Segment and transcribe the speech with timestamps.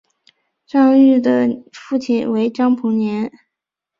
[0.65, 3.31] 张謇的父亲为张彭年。